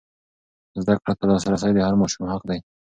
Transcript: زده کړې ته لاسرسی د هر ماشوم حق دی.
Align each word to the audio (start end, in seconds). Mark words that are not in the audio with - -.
زده 0.81 0.93
کړې 1.01 1.13
ته 1.19 1.23
لاسرسی 1.29 1.71
د 1.75 1.79
هر 1.87 1.95
ماشوم 2.01 2.25
حق 2.33 2.43
دی. 2.49 2.59